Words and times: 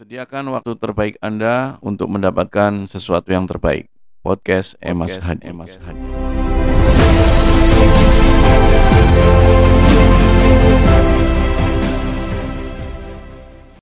Sediakan 0.00 0.56
waktu 0.56 0.80
terbaik 0.80 1.20
Anda 1.20 1.76
untuk 1.84 2.08
mendapatkan 2.08 2.88
sesuatu 2.88 3.36
yang 3.36 3.44
terbaik. 3.44 3.84
Podcast 4.24 4.72
Emas 4.80 5.20
Hadi. 5.20 5.44
Emas 5.44 5.76
Hadi. 5.76 6.00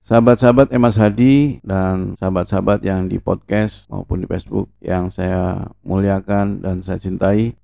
Sahabat-sahabat 0.03 0.75
Emas 0.75 0.99
Hadi 0.99 1.63
dan 1.63 2.19
sahabat-sahabat 2.19 2.83
yang 2.83 3.07
di 3.07 3.15
podcast 3.23 3.87
maupun 3.87 4.19
di 4.19 4.27
Facebook 4.27 4.67
yang 4.83 5.07
saya 5.07 5.71
muliakan 5.87 6.59
dan 6.59 6.83
saya 6.83 6.99
cintai. 6.99 7.55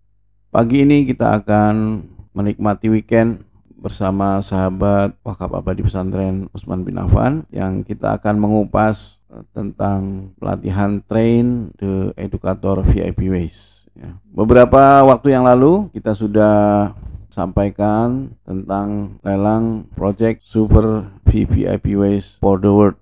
Pagi 0.48 0.88
ini 0.88 1.04
kita 1.04 1.44
akan 1.44 2.08
menikmati 2.32 2.88
weekend 2.88 3.45
bersama 3.76 4.40
sahabat 4.40 5.14
wakaf 5.22 5.52
abadi 5.52 5.84
pesantren 5.84 6.48
Usman 6.56 6.88
bin 6.88 6.98
Affan 6.98 7.44
yang 7.52 7.84
kita 7.84 8.16
akan 8.18 8.40
mengupas 8.40 9.20
eh, 9.30 9.44
tentang 9.52 10.32
pelatihan 10.40 11.04
train 11.06 11.76
the 11.78 12.16
educator 12.16 12.82
VIP 12.82 13.30
ways. 13.30 13.86
Ya. 13.96 14.16
Beberapa 14.32 15.04
waktu 15.08 15.36
yang 15.36 15.48
lalu 15.48 15.88
kita 15.96 16.12
sudah 16.12 16.92
sampaikan 17.36 18.32
tentang 18.48 19.20
lelang 19.20 19.92
project 19.92 20.48
Super 20.48 21.12
VVIP 21.28 22.00
Ways 22.00 22.40
for 22.40 22.56
the 22.64 22.72
World. 22.72 22.96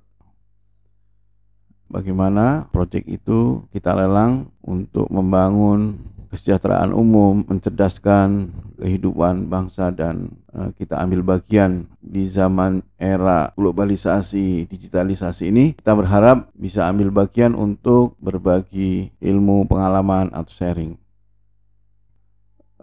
Bagaimana 1.85 2.65
project 2.73 3.05
itu 3.05 3.69
kita 3.69 3.93
lelang 3.93 4.49
untuk 4.65 5.05
membangun 5.13 6.01
kesejahteraan 6.33 6.97
umum, 6.97 7.45
mencerdaskan 7.45 8.49
kehidupan 8.81 9.45
bangsa 9.45 9.93
dan 9.93 10.33
uh, 10.49 10.73
kita 10.73 10.97
ambil 10.97 11.21
bagian 11.21 11.85
di 12.01 12.25
zaman 12.25 12.81
era 12.97 13.53
globalisasi, 13.53 14.65
digitalisasi 14.65 15.53
ini, 15.53 15.77
kita 15.77 15.93
berharap 15.93 16.49
bisa 16.57 16.89
ambil 16.89 17.13
bagian 17.13 17.53
untuk 17.53 18.17
berbagi 18.17 19.13
ilmu, 19.21 19.69
pengalaman 19.69 20.33
atau 20.33 20.49
sharing. 20.49 20.97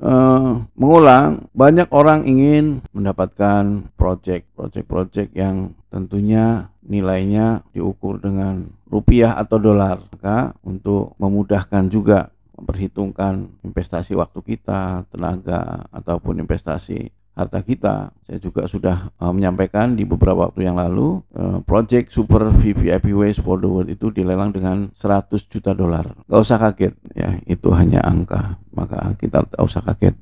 Uh, 0.00 0.64
mengulang, 0.78 1.50
banyak 1.52 1.90
orang 1.92 2.24
ingin 2.24 2.80
mendapatkan 2.94 3.92
project, 4.00 4.48
project-project 4.56 5.34
yang 5.36 5.76
tentunya 5.92 6.72
nilainya 6.80 7.66
diukur 7.76 8.16
dengan 8.16 8.72
rupiah 8.88 9.36
atau 9.36 9.60
dolar. 9.60 10.00
Maka 10.08 10.56
untuk 10.64 11.12
memudahkan 11.20 11.92
juga 11.92 12.32
memperhitungkan 12.60 13.48
investasi 13.64 14.12
waktu 14.12 14.44
kita, 14.44 15.08
tenaga 15.08 15.88
ataupun 15.90 16.44
investasi 16.44 17.08
harta 17.34 17.64
kita. 17.64 18.12
Saya 18.20 18.36
juga 18.36 18.68
sudah 18.68 19.08
uh, 19.16 19.32
menyampaikan 19.32 19.96
di 19.96 20.04
beberapa 20.04 20.52
waktu 20.52 20.68
yang 20.68 20.76
lalu, 20.76 21.24
uh, 21.32 21.64
project 21.64 22.12
Super 22.12 22.52
VVIP 22.52 23.16
Waste 23.16 23.40
for 23.40 23.56
the 23.56 23.66
World 23.66 23.88
itu 23.88 24.12
dilelang 24.12 24.52
dengan 24.52 24.92
100 24.92 25.32
juta 25.48 25.72
dolar. 25.72 26.04
Gak 26.28 26.40
usah 26.44 26.60
kaget, 26.60 26.94
ya 27.16 27.40
itu 27.48 27.72
hanya 27.72 28.04
angka, 28.04 28.60
maka 28.76 29.16
kita 29.16 29.48
tak 29.48 29.60
usah 29.64 29.80
kaget. 29.80 30.14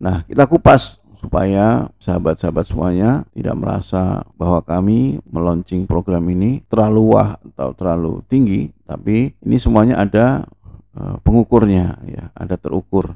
Nah, 0.00 0.24
kita 0.24 0.48
kupas 0.48 0.96
supaya 1.20 1.92
sahabat-sahabat 2.00 2.64
semuanya 2.64 3.28
tidak 3.36 3.52
merasa 3.60 4.24
bahwa 4.40 4.64
kami 4.64 5.20
meluncing 5.28 5.84
program 5.84 6.24
ini 6.32 6.64
terlalu 6.72 7.12
wah 7.12 7.36
atau 7.36 7.76
terlalu 7.76 8.24
tinggi, 8.24 8.72
tapi 8.90 9.38
ini 9.38 9.56
semuanya 9.62 10.02
ada 10.02 10.42
uh, 10.98 11.22
pengukurnya 11.22 12.02
ya, 12.10 12.34
ada 12.34 12.58
terukur. 12.58 13.14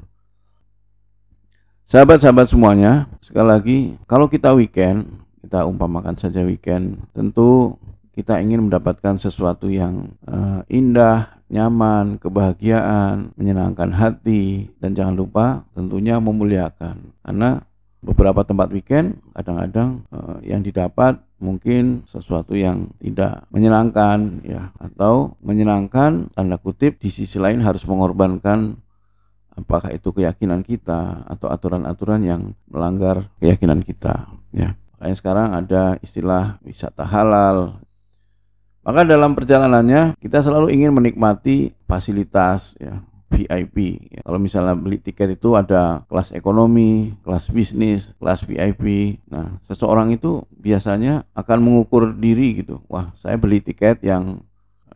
Sahabat-sahabat 1.83 2.47
semuanya, 2.47 3.11
sekali 3.19 3.47
lagi 3.51 3.77
kalau 4.07 4.31
kita 4.31 4.55
weekend, 4.55 5.03
kita 5.43 5.67
umpamakan 5.67 6.15
saja 6.15 6.47
weekend, 6.47 7.03
tentu 7.11 7.75
kita 8.15 8.39
ingin 8.39 8.71
mendapatkan 8.71 9.19
sesuatu 9.19 9.67
yang 9.67 10.15
uh, 10.23 10.63
indah, 10.71 11.43
nyaman, 11.51 12.15
kebahagiaan, 12.23 13.35
menyenangkan 13.35 13.91
hati, 13.91 14.71
dan 14.79 14.95
jangan 14.95 15.19
lupa 15.19 15.67
tentunya 15.75 16.15
memuliakan. 16.23 17.11
Karena 17.19 17.59
beberapa 18.05 18.45
tempat 18.45 18.69
weekend 18.69 19.17
kadang-kadang 19.33 20.05
uh, 20.13 20.37
yang 20.45 20.61
didapat 20.61 21.17
mungkin 21.41 22.05
sesuatu 22.05 22.53
yang 22.53 22.93
tidak 23.01 23.49
menyenangkan 23.49 24.45
ya. 24.45 24.69
Atau 24.77 25.41
menyenangkan 25.41 26.29
tanda 26.37 26.61
kutip 26.61 27.01
di 27.01 27.09
sisi 27.09 27.41
lain 27.41 27.65
harus 27.65 27.81
mengorbankan 27.89 28.77
apakah 29.57 29.89
itu 29.89 30.13
keyakinan 30.13 30.61
kita 30.61 31.25
atau 31.25 31.49
aturan-aturan 31.49 32.21
yang 32.21 32.41
melanggar 32.69 33.25
keyakinan 33.41 33.81
kita 33.81 34.29
ya. 34.53 34.77
Makanya 34.95 35.15
sekarang 35.17 35.47
ada 35.57 35.83
istilah 36.05 36.61
wisata 36.61 37.03
halal. 37.09 37.81
Maka 38.85 39.01
dalam 39.01 39.33
perjalanannya 39.33 40.13
kita 40.21 40.45
selalu 40.45 40.69
ingin 40.77 40.93
menikmati 40.93 41.73
fasilitas 41.89 42.77
ya 42.77 43.01
VIP. 43.35 43.99
Ya, 44.15 44.23
kalau 44.23 44.39
misalnya 44.39 44.73
beli 44.79 44.97
tiket 45.03 45.35
itu 45.35 45.59
ada 45.59 46.07
kelas 46.07 46.31
ekonomi, 46.31 47.11
kelas 47.27 47.51
bisnis, 47.51 48.15
kelas 48.17 48.47
VIP. 48.47 49.19
Nah, 49.27 49.59
seseorang 49.67 50.15
itu 50.15 50.47
biasanya 50.55 51.27
akan 51.35 51.59
mengukur 51.59 52.15
diri 52.15 52.63
gitu. 52.63 52.79
Wah, 52.87 53.11
saya 53.19 53.35
beli 53.35 53.59
tiket 53.59 53.99
yang 54.01 54.39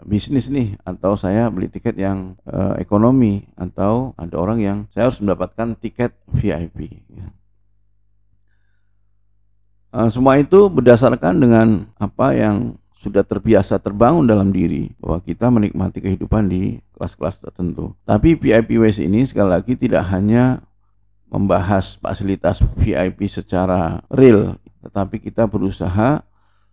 bisnis 0.08 0.48
nih 0.48 0.80
atau 0.88 1.20
saya 1.20 1.52
beli 1.52 1.68
tiket 1.68 2.00
yang 2.00 2.40
uh, 2.48 2.80
ekonomi 2.80 3.44
atau 3.60 4.16
ada 4.16 4.36
orang 4.40 4.60
yang 4.64 4.78
saya 4.88 5.12
harus 5.12 5.20
mendapatkan 5.20 5.76
tiket 5.76 6.16
VIP. 6.32 7.04
Ya. 7.12 7.28
Uh, 9.90 10.08
semua 10.08 10.38
itu 10.40 10.70
berdasarkan 10.70 11.42
dengan 11.42 11.68
apa 11.98 12.38
yang 12.38 12.78
sudah 13.00 13.24
terbiasa 13.24 13.80
terbangun 13.80 14.28
dalam 14.28 14.52
diri 14.52 14.92
bahwa 15.00 15.24
kita 15.24 15.48
menikmati 15.48 16.04
kehidupan 16.04 16.52
di 16.52 16.84
kelas-kelas 17.00 17.40
tertentu. 17.40 17.96
Tapi 18.04 18.36
VIP 18.36 18.76
Waste 18.76 19.08
ini 19.08 19.24
sekali 19.24 19.56
lagi 19.56 19.80
tidak 19.80 20.04
hanya 20.12 20.60
membahas 21.32 21.96
fasilitas 21.96 22.60
VIP 22.76 23.32
secara 23.32 24.04
real, 24.12 24.60
tetapi 24.84 25.24
kita 25.24 25.48
berusaha 25.48 26.28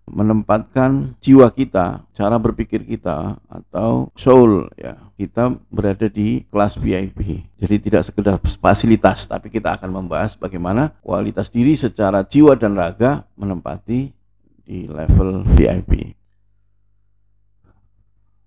menempatkan 0.07 1.19
jiwa 1.19 1.51
kita, 1.51 2.07
cara 2.15 2.39
berpikir 2.39 2.87
kita 2.87 3.39
atau 3.47 4.11
soul 4.15 4.71
ya. 4.79 4.99
Kita 5.19 5.51
berada 5.71 6.07
di 6.07 6.47
kelas 6.47 6.79
VIP. 6.79 7.43
Jadi 7.59 7.77
tidak 7.81 8.03
sekedar 8.07 8.37
fasilitas, 8.43 9.27
tapi 9.27 9.51
kita 9.51 9.79
akan 9.79 10.03
membahas 10.03 10.39
bagaimana 10.39 10.95
kualitas 11.03 11.51
diri 11.51 11.75
secara 11.75 12.23
jiwa 12.23 12.55
dan 12.55 12.75
raga 12.79 13.27
menempati 13.35 14.15
di 14.67 14.91
level 14.91 15.47
VIP. 15.55 16.16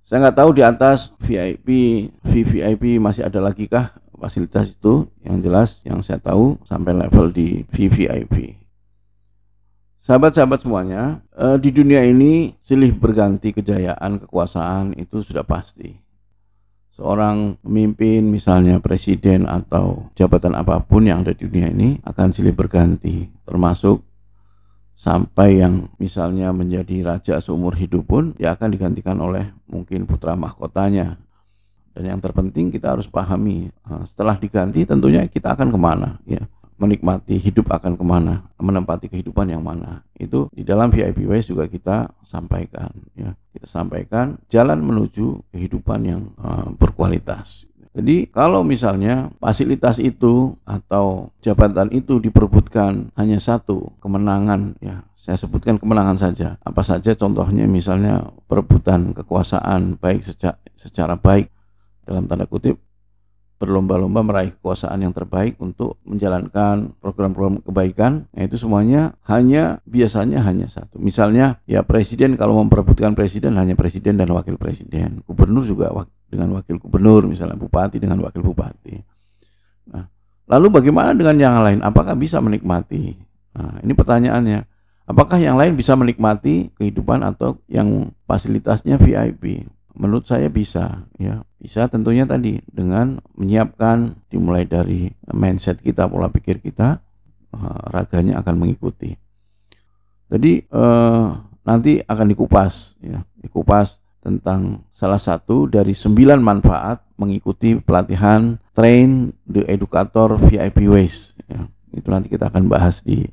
Saya 0.09 0.25
nggak 0.25 0.41
tahu 0.41 0.51
di 0.57 0.65
atas 0.65 1.13
VIP, 1.21 1.69
VVIP 2.25 2.97
masih 2.97 3.29
ada 3.29 3.37
lagi 3.37 3.69
kah 3.69 3.93
fasilitas 4.17 4.73
itu? 4.73 5.05
Yang 5.21 5.37
jelas 5.45 5.69
yang 5.85 6.01
saya 6.01 6.17
tahu 6.17 6.57
sampai 6.65 6.97
level 6.97 7.29
di 7.29 7.61
VVIP. 7.69 8.57
Sahabat-sahabat 10.01 10.65
semuanya, 10.65 11.21
eh, 11.37 11.61
di 11.61 11.69
dunia 11.69 12.01
ini 12.01 12.57
silih 12.57 12.89
berganti 12.97 13.53
kejayaan, 13.53 14.25
kekuasaan 14.25 14.97
itu 14.97 15.21
sudah 15.21 15.45
pasti. 15.45 15.93
Seorang 16.89 17.61
pemimpin 17.61 18.25
misalnya 18.33 18.81
presiden 18.81 19.45
atau 19.45 20.09
jabatan 20.17 20.57
apa 20.57 20.81
pun 20.81 21.05
yang 21.05 21.21
ada 21.21 21.37
di 21.37 21.45
dunia 21.45 21.69
ini 21.69 22.01
akan 22.01 22.33
silih 22.33 22.57
berganti, 22.57 23.29
termasuk 23.45 24.08
sampai 24.99 25.63
yang 25.63 25.87
misalnya 25.95 26.51
menjadi 26.51 27.07
raja 27.07 27.39
seumur 27.39 27.71
hidup 27.79 28.03
pun 28.03 28.35
ya 28.35 28.51
akan 28.59 28.75
digantikan 28.75 29.15
oleh 29.23 29.47
mungkin 29.71 30.03
putra 30.03 30.35
mahkotanya. 30.35 31.15
Dan 31.95 32.03
yang 32.15 32.19
terpenting 32.19 32.67
kita 32.67 32.99
harus 32.99 33.07
pahami 33.07 33.71
eh, 33.71 34.03
setelah 34.03 34.35
diganti 34.35 34.83
tentunya 34.83 35.23
kita 35.23 35.55
akan 35.55 35.71
ke 35.71 35.79
mana 35.79 36.19
ya. 36.27 36.43
Menikmati 36.79 37.35
hidup 37.35 37.75
akan 37.75 37.99
ke 37.99 38.05
mana 38.07 38.47
menempati 38.55 39.11
kehidupan 39.11 39.51
yang 39.51 39.59
mana. 39.59 39.99
Itu 40.15 40.47
di 40.51 40.63
dalam 40.63 40.87
VIP 40.87 41.27
Wise 41.27 41.51
juga 41.51 41.67
kita 41.67 42.11
sampaikan 42.23 42.91
ya. 43.15 43.35
Kita 43.55 43.67
sampaikan 43.67 44.39
jalan 44.51 44.83
menuju 44.83 45.51
kehidupan 45.51 45.99
yang 46.07 46.31
uh, 46.39 46.71
berkualitas 46.75 47.68
jadi 47.99 48.31
kalau 48.31 48.63
misalnya 48.63 49.27
fasilitas 49.43 49.99
itu 49.99 50.55
atau 50.63 51.35
jabatan 51.43 51.91
itu 51.91 52.23
diperbutkan 52.23 53.11
hanya 53.19 53.37
satu 53.37 53.91
kemenangan 53.99 54.79
ya 54.79 55.03
saya 55.19 55.35
sebutkan 55.35 55.75
kemenangan 55.75 56.15
saja 56.15 56.55
apa 56.63 56.79
saja 56.79 57.11
contohnya 57.13 57.67
misalnya 57.67 58.23
perebutan 58.47 59.11
kekuasaan 59.11 59.99
baik 59.99 60.23
secara, 60.23 60.55
secara 60.79 61.19
baik 61.19 61.51
dalam 62.07 62.25
tanda 62.25 62.47
kutip 62.47 62.79
berlomba-lomba 63.59 64.23
meraih 64.23 64.55
kekuasaan 64.55 65.03
yang 65.03 65.11
terbaik 65.11 65.59
untuk 65.59 65.99
menjalankan 66.07 66.95
program-program 67.03 67.59
kebaikan. 67.59 68.25
Nah, 68.31 68.43
itu 68.47 68.55
semuanya 68.55 69.19
hanya 69.27 69.83
biasanya 69.83 70.39
hanya 70.47 70.71
satu. 70.71 70.95
Misalnya 70.95 71.59
ya 71.67 71.83
presiden 71.83 72.39
kalau 72.39 72.55
memperebutkan 72.63 73.13
presiden 73.19 73.59
hanya 73.59 73.75
presiden 73.75 74.15
dan 74.15 74.31
wakil 74.31 74.55
presiden. 74.55 75.21
Gubernur 75.27 75.67
juga 75.67 75.91
dengan 76.29 76.53
wakil 76.53 76.77
gubernur, 76.77 77.25
misalnya 77.25 77.57
bupati 77.57 77.97
dengan 77.97 78.21
wakil 78.21 78.45
bupati. 78.45 78.95
Nah, 79.89 80.05
lalu 80.45 80.69
bagaimana 80.69 81.17
dengan 81.17 81.35
yang 81.35 81.57
lain? 81.65 81.79
Apakah 81.81 82.13
bisa 82.13 82.37
menikmati? 82.39 83.17
Nah, 83.57 83.81
ini 83.81 83.97
pertanyaannya. 83.97 84.61
Apakah 85.09 85.41
yang 85.41 85.57
lain 85.57 85.73
bisa 85.73 85.97
menikmati 85.97 86.69
kehidupan 86.77 87.25
atau 87.25 87.57
yang 87.65 88.13
fasilitasnya 88.29 89.01
VIP? 89.01 89.65
Menurut 89.97 90.29
saya 90.29 90.47
bisa, 90.53 91.09
ya. 91.17 91.41
Bisa 91.59 91.89
tentunya 91.89 92.23
tadi 92.23 92.61
dengan 92.69 93.19
menyiapkan 93.35 94.15
dimulai 94.29 94.63
dari 94.69 95.11
mindset 95.33 95.81
kita, 95.81 96.07
pola 96.07 96.29
pikir 96.29 96.61
kita, 96.61 97.01
eh, 97.51 97.79
raganya 97.89 98.39
akan 98.39 98.55
mengikuti. 98.63 99.17
Jadi 100.29 100.63
eh, 100.63 101.27
nanti 101.65 101.99
akan 102.05 102.25
dikupas, 102.29 102.95
ya, 103.01 103.25
dikupas 103.41 103.98
tentang 104.19 104.83
salah 104.91 105.19
satu 105.19 105.67
dari 105.67 105.95
sembilan 105.95 106.39
manfaat 106.43 107.03
mengikuti 107.15 107.79
pelatihan 107.79 108.59
train 108.75 109.31
the 109.47 109.63
educator 109.67 110.35
VIP 110.35 110.87
ways. 110.91 111.31
Ya, 111.47 111.67
itu 111.95 112.07
nanti 112.11 112.27
kita 112.27 112.51
akan 112.51 112.67
bahas 112.67 113.03
di 113.03 113.23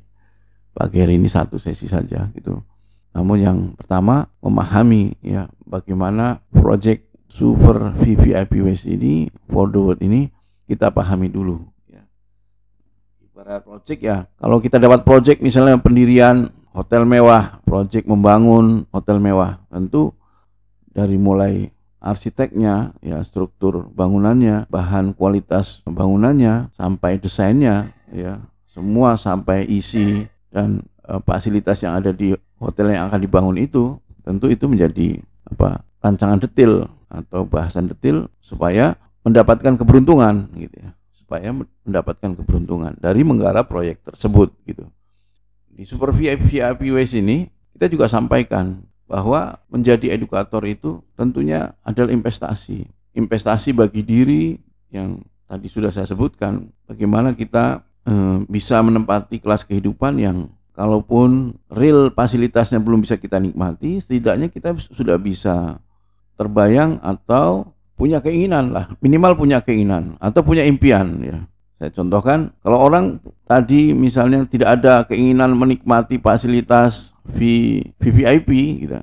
pagi 0.71 1.03
hari 1.03 1.19
ini 1.19 1.27
satu 1.27 1.59
sesi 1.59 1.87
saja 1.91 2.31
gitu. 2.35 2.63
Namun 3.11 3.37
yang 3.41 3.57
pertama 3.73 4.29
memahami 4.39 5.17
ya 5.25 5.49
bagaimana 5.65 6.39
project 6.53 7.07
Super 7.27 7.91
VVIP 7.93 8.63
West 8.63 8.87
ini 8.87 9.27
for 9.51 9.67
the 9.67 9.77
world 9.77 10.01
ini 10.01 10.31
kita 10.65 10.89
pahami 10.89 11.27
dulu 11.27 11.59
ya. 11.85 12.01
Ibarat 13.21 13.61
project 13.67 13.99
ya, 13.99 14.25
kalau 14.39 14.57
kita 14.63 14.79
dapat 14.79 15.03
project 15.03 15.43
misalnya 15.43 15.75
pendirian 15.77 16.49
hotel 16.71 17.09
mewah, 17.09 17.57
project 17.65 18.05
membangun 18.05 18.85
hotel 18.93 19.17
mewah, 19.17 19.59
tentu 19.69 20.13
dari 20.97 21.21
mulai 21.21 21.69
arsiteknya, 22.01 22.97
ya 23.05 23.21
struktur 23.21 23.85
bangunannya, 23.93 24.65
bahan 24.65 25.13
kualitas 25.13 25.85
bangunannya, 25.85 26.73
sampai 26.73 27.21
desainnya, 27.21 27.93
ya 28.09 28.41
semua 28.65 29.13
sampai 29.13 29.69
isi 29.69 30.25
dan 30.49 30.81
uh, 31.05 31.21
fasilitas 31.21 31.85
yang 31.85 32.01
ada 32.01 32.09
di 32.09 32.33
hotel 32.57 32.89
yang 32.93 33.13
akan 33.13 33.21
dibangun 33.21 33.57
itu 33.61 33.97
tentu 34.25 34.49
itu 34.49 34.65
menjadi 34.65 35.21
apa 35.45 35.85
rancangan 36.01 36.41
detail 36.41 36.89
atau 37.07 37.45
bahasan 37.45 37.87
detail 37.87 38.25
supaya 38.41 38.97
mendapatkan 39.21 39.77
keberuntungan 39.77 40.49
gitu 40.57 40.75
ya. 40.81 40.91
Supaya 41.13 41.51
mendapatkan 41.83 42.39
keberuntungan 42.39 42.95
dari 42.97 43.21
menggarap 43.21 43.67
proyek 43.67 43.99
tersebut 44.01 44.55
gitu. 44.63 44.87
Di 45.67 45.83
Super 45.83 46.15
VIP 46.15 46.57
VIP 46.57 46.87
ini 47.19 47.51
kita 47.75 47.91
juga 47.91 48.07
sampaikan 48.07 48.81
bahwa 49.07 49.55
menjadi 49.71 50.13
edukator 50.13 50.61
itu 50.67 50.99
tentunya 51.15 51.73
adalah 51.81 52.11
investasi 52.11 52.85
investasi 53.17 53.73
bagi 53.73 54.03
diri 54.05 54.59
yang 54.93 55.23
tadi 55.47 55.65
sudah 55.71 55.89
saya 55.89 56.05
sebutkan 56.05 56.69
bagaimana 56.85 57.33
kita 57.33 57.87
Eh, 58.07 58.39
bisa 58.47 58.79
menempati 58.79 59.35
kelas 59.35 59.67
kehidupan 59.67 60.15
yang 60.15 60.47
kalaupun 60.71 61.59
real 61.67 62.07
fasilitasnya 62.07 62.79
belum 62.79 63.03
bisa 63.03 63.19
kita 63.19 63.35
nikmati, 63.35 63.99
setidaknya 63.99 64.47
kita 64.47 64.79
sudah 64.79 65.19
bisa 65.19 65.75
terbayang 66.39 67.03
atau 67.03 67.75
punya 67.99 68.23
keinginan 68.23 68.71
lah, 68.71 68.87
minimal 69.03 69.35
punya 69.35 69.59
keinginan 69.59 70.15
atau 70.23 70.39
punya 70.39 70.63
impian 70.63 71.19
ya. 71.19 71.43
Saya 71.77 71.93
contohkan, 71.93 72.49
kalau 72.65 72.89
orang 72.89 73.21
tadi 73.45 73.93
misalnya 73.93 74.41
tidak 74.49 74.81
ada 74.81 75.05
keinginan 75.05 75.53
menikmati 75.53 76.17
fasilitas 76.17 77.13
VVIP 77.37 78.49
gitu. 78.81 78.97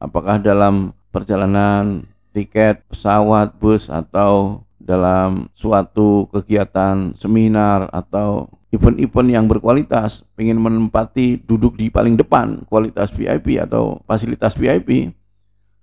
Apakah 0.00 0.40
dalam 0.40 0.96
perjalanan 1.12 2.08
tiket 2.32 2.80
pesawat, 2.88 3.60
bus 3.60 3.92
atau 3.92 4.64
dalam 4.80 5.52
suatu 5.52 6.24
kegiatan 6.32 7.12
seminar 7.12 7.92
atau 7.92 8.48
event-event 8.72 9.28
yang 9.28 9.44
berkualitas, 9.44 10.24
ingin 10.40 10.56
menempati 10.58 11.44
duduk 11.44 11.76
di 11.76 11.92
paling 11.92 12.16
depan 12.16 12.64
kualitas 12.72 13.12
VIP 13.12 13.60
atau 13.60 14.00
fasilitas 14.08 14.56
VIP, 14.56 15.12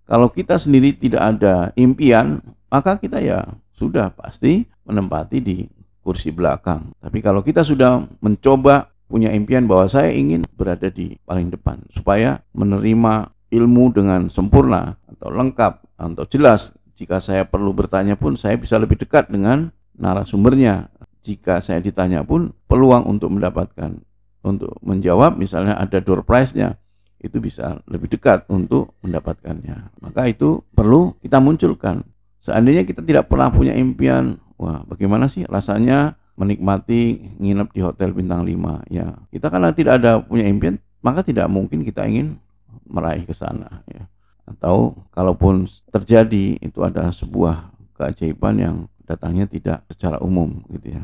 kalau 0.10 0.28
kita 0.28 0.58
sendiri 0.58 0.92
tidak 0.98 1.38
ada 1.38 1.70
impian, 1.78 2.44
maka 2.68 2.98
kita 2.98 3.22
ya 3.22 3.46
sudah 3.72 4.12
pasti 4.12 4.68
menempati 4.84 5.38
di 5.40 5.58
kursi 6.02 6.34
belakang. 6.34 6.94
Tapi 6.98 7.22
kalau 7.22 7.46
kita 7.46 7.62
sudah 7.62 8.04
mencoba 8.22 8.90
punya 9.06 9.30
impian 9.36 9.68
bahwa 9.68 9.86
saya 9.92 10.14
ingin 10.14 10.48
berada 10.56 10.88
di 10.88 11.20
paling 11.28 11.52
depan 11.52 11.84
supaya 11.92 12.42
menerima 12.56 13.30
ilmu 13.52 13.92
dengan 13.92 14.32
sempurna 14.32 14.96
atau 15.06 15.30
lengkap 15.30 15.74
atau 16.00 16.26
jelas 16.32 16.72
jika 16.96 17.20
saya 17.20 17.44
perlu 17.44 17.76
bertanya 17.76 18.16
pun 18.16 18.40
saya 18.40 18.56
bisa 18.56 18.80
lebih 18.80 18.98
dekat 18.98 19.30
dengan 19.30 19.70
narasumbernya. 19.98 20.90
Jika 21.22 21.62
saya 21.62 21.78
ditanya 21.78 22.26
pun 22.26 22.50
peluang 22.66 23.06
untuk 23.06 23.30
mendapatkan 23.30 23.94
untuk 24.42 24.74
menjawab 24.82 25.38
misalnya 25.38 25.78
ada 25.78 26.02
door 26.02 26.26
prize-nya 26.26 26.82
itu 27.22 27.38
bisa 27.38 27.78
lebih 27.86 28.10
dekat 28.10 28.50
untuk 28.50 28.98
mendapatkannya. 29.06 30.02
Maka 30.02 30.26
itu 30.26 30.66
perlu 30.74 31.14
kita 31.22 31.38
munculkan. 31.38 32.02
Seandainya 32.42 32.82
kita 32.82 33.06
tidak 33.06 33.30
pernah 33.30 33.54
punya 33.54 33.78
impian, 33.78 34.42
wah 34.62 34.86
bagaimana 34.86 35.26
sih 35.26 35.42
rasanya 35.50 36.14
menikmati 36.38 37.34
nginep 37.42 37.74
di 37.74 37.82
hotel 37.82 38.14
bintang 38.14 38.46
5 38.46 38.94
ya. 38.94 39.18
Kita 39.34 39.50
karena 39.50 39.74
tidak 39.74 39.98
ada 39.98 40.22
punya 40.22 40.46
impian, 40.46 40.78
maka 41.02 41.26
tidak 41.26 41.50
mungkin 41.50 41.82
kita 41.82 42.06
ingin 42.06 42.38
meraih 42.86 43.26
ke 43.26 43.34
sana 43.34 43.82
ya 43.90 44.06
atau 44.52 44.98
kalaupun 45.16 45.64
terjadi 45.94 46.60
itu 46.60 46.80
ada 46.84 47.08
sebuah 47.14 47.72
keajaiban 47.96 48.56
yang 48.60 48.76
datangnya 49.08 49.48
tidak 49.48 49.84
secara 49.88 50.20
umum 50.20 50.60
gitu 50.72 50.96
ya. 50.96 51.04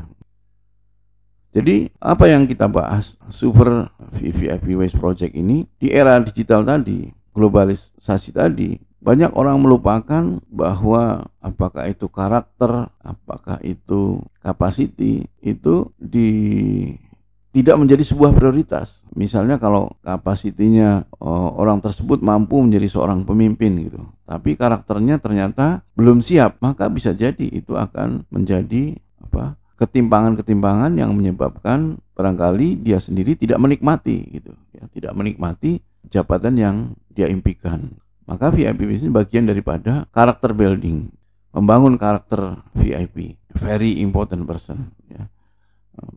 Jadi 1.48 1.88
apa 1.96 2.28
yang 2.28 2.44
kita 2.44 2.68
bahas 2.68 3.16
Super 3.32 3.88
VVIP 4.12 4.76
Waste 4.76 5.00
Project 5.00 5.32
ini 5.32 5.64
di 5.80 5.88
era 5.88 6.20
digital 6.20 6.60
tadi, 6.60 7.08
globalisasi 7.32 8.36
tadi, 8.36 8.76
banyak 8.98 9.30
orang 9.38 9.62
melupakan 9.62 10.42
bahwa 10.50 11.30
apakah 11.38 11.86
itu 11.86 12.10
karakter, 12.10 12.90
apakah 12.98 13.62
itu 13.62 14.18
capacity 14.42 15.30
itu 15.38 15.94
di 15.98 16.28
tidak 17.54 17.80
menjadi 17.80 18.04
sebuah 18.04 18.36
prioritas. 18.36 19.02
Misalnya 19.16 19.56
kalau 19.56 19.90
kapasitinya 20.04 21.06
oh, 21.18 21.56
orang 21.56 21.80
tersebut 21.80 22.20
mampu 22.20 22.60
menjadi 22.60 22.86
seorang 22.90 23.24
pemimpin 23.24 23.78
gitu, 23.78 24.02
tapi 24.26 24.58
karakternya 24.58 25.22
ternyata 25.22 25.86
belum 25.96 26.20
siap, 26.20 26.60
maka 26.60 26.90
bisa 26.92 27.14
jadi 27.14 27.46
itu 27.48 27.74
akan 27.74 28.26
menjadi 28.30 28.98
apa? 29.22 29.58
ketimpangan-ketimpangan 29.78 30.98
yang 30.98 31.14
menyebabkan 31.14 32.02
barangkali 32.18 32.82
dia 32.82 32.98
sendiri 32.98 33.38
tidak 33.38 33.62
menikmati 33.62 34.42
gitu, 34.42 34.50
ya, 34.74 34.90
tidak 34.90 35.14
menikmati 35.14 35.78
jabatan 36.10 36.58
yang 36.58 36.76
dia 37.14 37.30
impikan. 37.30 37.94
Maka 38.28 38.52
VIP 38.52 38.84
ini 38.84 39.08
bagian 39.08 39.48
daripada 39.48 40.04
karakter 40.12 40.52
building, 40.52 41.08
membangun 41.56 41.96
karakter 41.96 42.60
VIP, 42.76 43.40
very 43.56 44.04
important 44.04 44.44
person 44.44 44.92
ya 45.08 45.24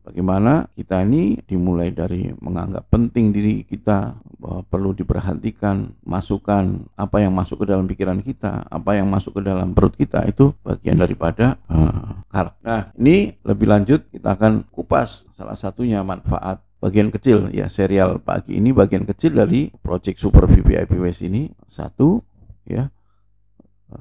Bagaimana 0.06 0.70
kita 0.78 1.02
ini 1.02 1.42
dimulai 1.42 1.90
dari 1.90 2.30
menganggap 2.38 2.86
penting 2.94 3.34
diri 3.34 3.66
kita 3.66 4.14
bahwa 4.38 4.62
perlu 4.66 4.94
diperhatikan 4.94 5.94
masukan 6.06 6.86
apa 6.98 7.22
yang 7.22 7.34
masuk 7.34 7.66
ke 7.66 7.66
dalam 7.70 7.86
pikiran 7.90 8.22
kita, 8.22 8.66
apa 8.70 8.98
yang 8.98 9.10
masuk 9.10 9.42
ke 9.42 9.42
dalam 9.46 9.74
perut 9.74 9.94
kita 9.98 10.26
itu 10.30 10.54
bagian 10.62 10.98
daripada 11.02 11.58
uh, 11.70 12.22
karakter. 12.30 12.62
Nah, 12.66 12.84
ini 12.98 13.34
lebih 13.42 13.70
lanjut 13.70 14.06
kita 14.10 14.38
akan 14.38 14.70
kupas 14.70 15.30
salah 15.34 15.58
satunya 15.58 16.02
manfaat 16.06 16.62
bagian 16.82 17.14
kecil 17.14 17.54
ya 17.54 17.70
serial 17.70 18.18
pagi 18.20 18.58
ini 18.58 18.74
bagian 18.74 19.06
kecil 19.06 19.38
dari 19.38 19.70
project 19.70 20.18
Super 20.18 20.50
VVIP 20.50 20.98
West 20.98 21.22
ini 21.22 21.48
satu 21.70 22.26
ya 22.66 22.90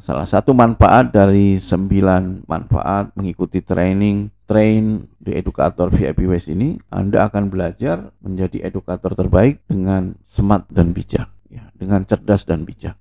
salah 0.01 0.25
satu 0.25 0.57
manfaat 0.57 1.13
dari 1.13 1.61
sembilan 1.61 2.49
manfaat 2.49 3.13
mengikuti 3.15 3.61
training 3.61 4.41
train 4.51 5.07
di 5.23 5.31
edukator 5.39 5.95
VIP 5.95 6.27
West 6.27 6.51
ini, 6.51 6.75
Anda 6.91 7.31
akan 7.31 7.55
belajar 7.55 8.11
menjadi 8.19 8.67
edukator 8.67 9.15
terbaik 9.15 9.63
dengan 9.71 10.19
smart 10.27 10.67
dan 10.67 10.91
bijak, 10.91 11.31
ya, 11.47 11.71
dengan 11.79 12.03
cerdas 12.03 12.43
dan 12.43 12.67
bijak. 12.67 12.99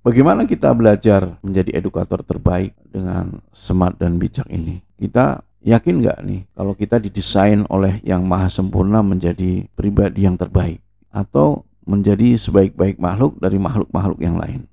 Bagaimana 0.00 0.48
kita 0.48 0.72
belajar 0.72 1.36
menjadi 1.44 1.76
edukator 1.76 2.24
terbaik 2.24 2.72
dengan 2.88 3.44
smart 3.52 4.00
dan 4.00 4.16
bijak 4.16 4.48
ini? 4.48 4.80
Kita 4.96 5.44
yakin 5.60 6.00
nggak 6.00 6.18
nih 6.24 6.40
kalau 6.56 6.72
kita 6.72 6.96
didesain 6.96 7.68
oleh 7.68 8.00
yang 8.04 8.24
maha 8.24 8.48
sempurna 8.48 9.04
menjadi 9.04 9.68
pribadi 9.76 10.24
yang 10.24 10.40
terbaik 10.40 10.80
atau 11.12 11.68
menjadi 11.84 12.38
sebaik-baik 12.38 12.96
makhluk 12.96 13.36
dari 13.40 13.60
makhluk-makhluk 13.60 14.20
yang 14.22 14.40
lain? 14.40 14.64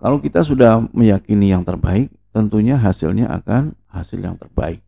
Kalau 0.00 0.16
kita 0.16 0.40
sudah 0.40 0.80
meyakini 0.96 1.52
yang 1.52 1.60
terbaik, 1.60 2.08
tentunya 2.32 2.80
hasilnya 2.80 3.28
akan 3.28 3.76
hasil 3.92 4.16
yang 4.16 4.38
terbaik, 4.40 4.80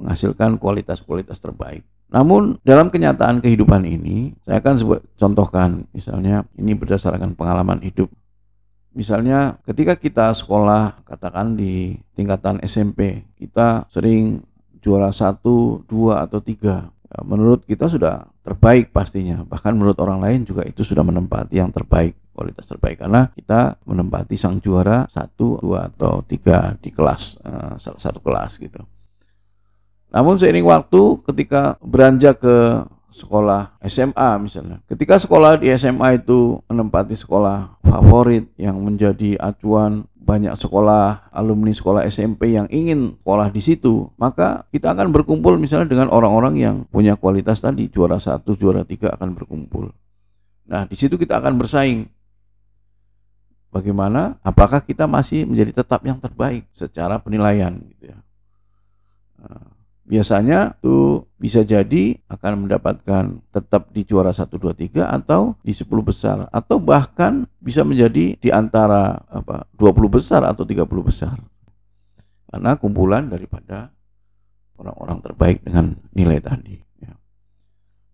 menghasilkan 0.00 0.56
kualitas-kualitas 0.56 1.36
terbaik. 1.44 1.84
Namun 2.08 2.56
dalam 2.64 2.88
kenyataan 2.88 3.44
kehidupan 3.44 3.84
ini, 3.84 4.32
saya 4.46 4.62
akan 4.64 5.04
contohkan 5.18 5.84
misalnya 5.92 6.48
ini 6.56 6.72
berdasarkan 6.72 7.36
pengalaman 7.36 7.82
hidup. 7.84 8.08
Misalnya 8.96 9.60
ketika 9.68 10.00
kita 10.00 10.32
sekolah 10.32 11.04
katakan 11.04 11.52
di 11.52 12.00
tingkatan 12.16 12.64
SMP, 12.64 13.28
kita 13.36 13.84
sering 13.92 14.40
juara 14.80 15.12
satu, 15.12 15.84
dua 15.84 16.24
atau 16.24 16.40
tiga 16.40 16.96
Ya, 17.06 17.22
menurut 17.22 17.62
kita 17.62 17.86
sudah 17.86 18.26
terbaik 18.42 18.90
pastinya. 18.90 19.46
Bahkan 19.46 19.78
menurut 19.78 19.96
orang 20.02 20.18
lain 20.18 20.42
juga 20.42 20.66
itu 20.66 20.82
sudah 20.82 21.06
menempati 21.06 21.62
yang 21.62 21.70
terbaik, 21.70 22.18
kualitas 22.34 22.66
terbaik. 22.66 22.98
Karena 22.98 23.30
kita 23.30 23.78
menempati 23.86 24.34
sang 24.34 24.58
juara 24.58 25.06
satu, 25.06 25.62
dua, 25.62 25.86
atau 25.86 26.26
tiga 26.26 26.74
di 26.82 26.90
kelas, 26.90 27.38
uh, 27.46 27.78
salah 27.78 28.02
satu 28.02 28.18
kelas 28.18 28.58
gitu. 28.58 28.82
Namun 30.10 30.34
seiring 30.36 30.66
waktu 30.66 31.22
ketika 31.30 31.78
beranjak 31.78 32.42
ke 32.42 32.82
sekolah 33.16 33.80
SMA 33.86 34.30
misalnya. 34.42 34.82
Ketika 34.84 35.16
sekolah 35.16 35.56
di 35.56 35.72
SMA 35.72 36.20
itu 36.20 36.60
menempati 36.68 37.16
sekolah 37.16 37.75
favorit 37.86 38.50
yang 38.58 38.82
menjadi 38.82 39.38
acuan 39.38 40.04
banyak 40.26 40.58
sekolah 40.58 41.30
alumni 41.30 41.70
sekolah 41.70 42.02
SMP 42.10 42.58
yang 42.58 42.66
ingin 42.66 43.14
sekolah 43.22 43.48
di 43.54 43.62
situ, 43.62 44.10
maka 44.18 44.66
kita 44.74 44.90
akan 44.90 45.14
berkumpul 45.14 45.54
misalnya 45.54 45.86
dengan 45.86 46.10
orang-orang 46.10 46.58
yang 46.58 46.76
punya 46.90 47.14
kualitas 47.14 47.62
tadi 47.62 47.86
juara 47.86 48.18
satu, 48.18 48.58
juara 48.58 48.82
tiga 48.82 49.14
akan 49.14 49.38
berkumpul. 49.38 49.94
Nah 50.66 50.82
di 50.90 50.98
situ 50.98 51.14
kita 51.14 51.38
akan 51.38 51.54
bersaing. 51.54 52.10
Bagaimana? 53.70 54.40
Apakah 54.40 54.80
kita 54.82 55.04
masih 55.04 55.44
menjadi 55.46 55.84
tetap 55.84 56.00
yang 56.02 56.16
terbaik 56.16 56.64
secara 56.72 57.20
penilaian? 57.20 57.76
Gitu 57.76 58.08
ya. 58.08 58.18
Nah, 59.36 59.75
biasanya 60.06 60.78
itu 60.78 61.26
bisa 61.36 61.66
jadi 61.66 62.16
akan 62.30 62.64
mendapatkan 62.64 63.42
tetap 63.50 63.90
di 63.90 64.06
juara 64.06 64.30
1 64.30 64.46
2 64.48 64.94
3 64.94 65.02
atau 65.02 65.58
di 65.60 65.74
10 65.74 65.90
besar 66.00 66.46
atau 66.54 66.78
bahkan 66.78 67.44
bisa 67.58 67.82
menjadi 67.82 68.38
di 68.38 68.50
antara 68.54 69.18
apa 69.26 69.66
20 69.74 70.16
besar 70.16 70.46
atau 70.46 70.62
30 70.62 70.86
besar. 71.02 71.36
Karena 72.46 72.78
kumpulan 72.78 73.26
daripada 73.26 73.90
orang-orang 74.78 75.18
terbaik 75.20 75.58
dengan 75.66 75.98
nilai 76.14 76.38
tadi 76.38 76.78
ya. 77.02 77.12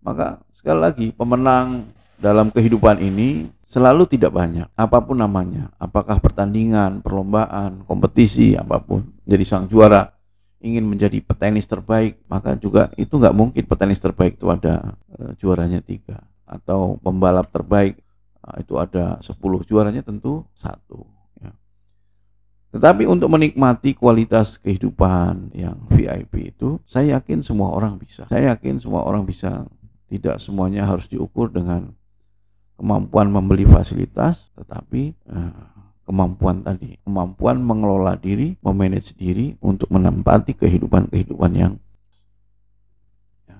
Maka 0.01 0.41
sekali 0.51 0.79
lagi 0.81 1.07
pemenang 1.13 1.85
dalam 2.17 2.49
kehidupan 2.49 2.97
ini 2.99 3.45
selalu 3.61 4.05
tidak 4.09 4.33
banyak 4.33 4.69
apa 4.77 4.97
pun 5.01 5.17
namanya 5.17 5.73
apakah 5.81 6.21
pertandingan 6.21 7.01
perlombaan 7.01 7.81
kompetisi 7.89 8.53
apa 8.53 8.77
pun 8.77 9.01
jadi 9.25 9.41
sang 9.41 9.65
juara 9.65 10.13
ingin 10.63 10.87
menjadi 10.87 11.19
petenis 11.19 11.67
terbaik, 11.67 12.23
maka 12.31 12.55
juga 12.55 12.89
itu 12.95 13.11
nggak 13.11 13.35
mungkin 13.35 13.63
petenis 13.67 13.99
terbaik 13.99 14.39
itu 14.39 14.47
ada 14.47 14.95
e, 15.11 15.35
juaranya 15.35 15.83
tiga 15.83 16.23
atau 16.47 16.95
pembalap 17.03 17.51
terbaik 17.51 17.99
nah, 18.39 18.55
itu 18.63 18.79
ada 18.79 19.19
sepuluh 19.19 19.59
juaranya 19.67 19.99
tentu 19.99 20.47
satu. 20.55 21.03
Ya. 21.43 21.51
Tetapi 22.71 23.03
untuk 23.03 23.27
menikmati 23.27 23.91
kualitas 23.91 24.55
kehidupan 24.55 25.51
yang 25.51 25.75
VIP 25.91 26.55
itu, 26.55 26.79
saya 26.87 27.19
yakin 27.19 27.43
semua 27.43 27.75
orang 27.75 27.99
bisa. 27.99 28.23
Saya 28.31 28.55
yakin 28.55 28.79
semua 28.79 29.03
orang 29.03 29.27
bisa. 29.27 29.67
Tidak 30.07 30.39
semuanya 30.39 30.87
harus 30.87 31.11
diukur 31.11 31.51
dengan 31.51 31.91
kemampuan 32.77 33.29
membeli 33.33 33.65
fasilitas, 33.65 34.53
tetapi 34.55 35.17
uh, 35.29 35.72
kemampuan 36.03 36.61
tadi, 36.61 36.99
kemampuan 37.01 37.63
mengelola 37.63 38.19
diri, 38.19 38.59
memanage 38.59 39.15
diri 39.15 39.55
untuk 39.63 39.87
menempati 39.87 40.51
kehidupan-kehidupan 40.59 41.51
yang 41.55 41.73
ya. 43.47 43.57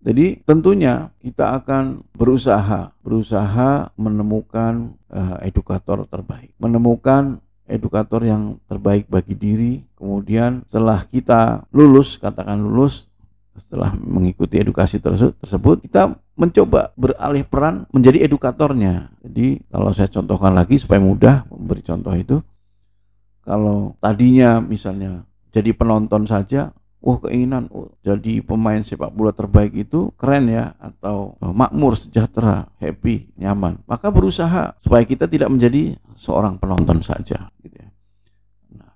jadi 0.00 0.40
tentunya 0.42 1.12
kita 1.20 1.60
akan 1.60 2.00
berusaha, 2.16 2.96
berusaha 3.04 3.92
menemukan 4.00 4.96
uh, 5.12 5.36
edukator 5.44 6.08
terbaik, 6.08 6.56
menemukan 6.56 7.44
edukator 7.68 8.24
yang 8.24 8.58
terbaik 8.66 9.06
bagi 9.06 9.36
diri. 9.36 9.74
Kemudian 9.94 10.66
setelah 10.66 11.04
kita 11.06 11.68
lulus, 11.70 12.18
katakan 12.18 12.60
lulus, 12.60 13.11
setelah 13.52 13.92
mengikuti 13.96 14.56
edukasi 14.56 14.96
tersebut 14.98 15.84
kita 15.84 16.16
mencoba 16.36 16.96
beralih 16.96 17.44
peran 17.44 17.84
menjadi 17.92 18.24
edukatornya. 18.24 19.12
Jadi 19.20 19.60
kalau 19.68 19.92
saya 19.92 20.08
contohkan 20.08 20.56
lagi 20.56 20.80
supaya 20.80 21.00
mudah 21.00 21.44
memberi 21.52 21.84
contoh 21.84 22.14
itu, 22.16 22.36
kalau 23.44 23.92
tadinya 24.00 24.62
misalnya 24.64 25.28
jadi 25.52 25.76
penonton 25.76 26.24
saja, 26.24 26.72
wah 27.04 27.18
keinginan 27.20 27.68
oh, 27.74 27.92
jadi 28.00 28.40
pemain 28.40 28.80
sepak 28.80 29.12
bola 29.12 29.34
terbaik 29.36 29.76
itu 29.76 30.14
keren 30.16 30.48
ya 30.48 30.72
atau 30.80 31.36
oh, 31.36 31.52
makmur, 31.52 31.98
sejahtera, 31.98 32.72
happy, 32.80 33.28
nyaman. 33.36 33.82
Maka 33.84 34.08
berusaha 34.08 34.72
supaya 34.80 35.04
kita 35.04 35.28
tidak 35.28 35.52
menjadi 35.52 36.00
seorang 36.16 36.56
penonton 36.56 37.04
saja. 37.04 37.52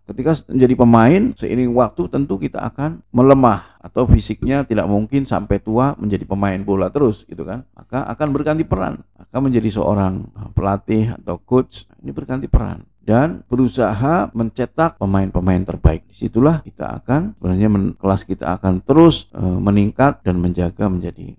Ketika 0.07 0.39
menjadi 0.47 0.75
pemain, 0.79 1.23
seiring 1.35 1.75
waktu 1.75 2.07
tentu 2.07 2.39
kita 2.39 2.63
akan 2.63 3.03
melemah 3.11 3.83
atau 3.83 4.07
fisiknya 4.07 4.63
tidak 4.63 4.87
mungkin 4.87 5.27
sampai 5.27 5.59
tua 5.59 5.99
menjadi 5.99 6.23
pemain 6.23 6.63
bola 6.63 6.95
terus 6.95 7.27
gitu 7.27 7.43
kan. 7.43 7.67
Maka 7.75 8.07
akan 8.15 8.29
berganti 8.31 8.63
peran, 8.63 9.03
akan 9.19 9.41
menjadi 9.51 9.67
seorang 9.67 10.31
uh, 10.39 10.51
pelatih 10.55 11.19
atau 11.19 11.43
coach. 11.43 11.91
Ini 12.07 12.15
berganti 12.15 12.47
peran 12.47 12.87
dan 13.07 13.43
berusaha 13.47 14.31
mencetak 14.31 14.99
pemain-pemain 14.99 15.63
terbaik. 15.63 16.07
Di 16.11 16.27
situlah 16.27 16.63
kita 16.63 17.03
akan 17.03 17.39
sebenarnya 17.39 17.69
kelas 17.99 18.23
kita 18.27 18.59
akan 18.59 18.87
terus 18.87 19.31
uh, 19.35 19.59
meningkat 19.59 20.23
dan 20.23 20.39
menjaga 20.39 20.91
menjadi 20.91 21.35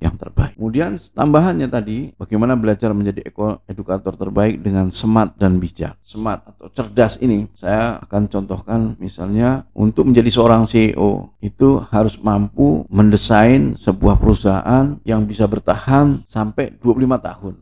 yang 0.00 0.16
terbaik. 0.16 0.56
Kemudian 0.56 0.96
tambahannya 0.96 1.68
tadi, 1.68 2.10
bagaimana 2.16 2.56
belajar 2.56 2.90
menjadi 2.96 3.20
edukator 3.68 4.16
terbaik 4.16 4.64
dengan 4.64 4.88
smart 4.88 5.36
dan 5.36 5.60
bijak. 5.60 6.00
Smart 6.00 6.48
atau 6.48 6.72
cerdas 6.72 7.20
ini 7.20 7.46
saya 7.52 8.00
akan 8.00 8.26
contohkan 8.26 8.80
misalnya 8.96 9.68
untuk 9.76 10.08
menjadi 10.08 10.32
seorang 10.32 10.64
CEO 10.64 11.36
itu 11.44 11.84
harus 11.92 12.16
mampu 12.18 12.88
mendesain 12.88 13.76
sebuah 13.76 14.16
perusahaan 14.16 14.96
yang 15.04 15.28
bisa 15.28 15.44
bertahan 15.44 16.24
sampai 16.24 16.72
25 16.80 17.20
tahun. 17.20 17.54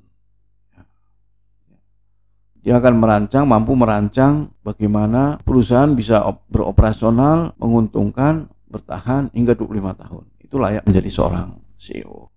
Dia 2.62 2.78
akan 2.78 2.94
merancang, 3.00 3.44
mampu 3.46 3.72
merancang 3.78 4.52
bagaimana 4.60 5.40
perusahaan 5.40 5.88
bisa 5.94 6.20
beroperasional, 6.50 7.56
menguntungkan, 7.56 8.50
bertahan 8.68 9.32
hingga 9.32 9.56
25 9.56 9.94
tahun. 9.94 10.24
Itu 10.42 10.60
layak 10.60 10.84
menjadi 10.84 11.08
seorang 11.08 11.67
CEO. 11.78 12.34